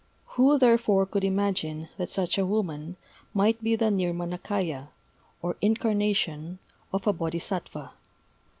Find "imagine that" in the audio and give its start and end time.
1.23-2.09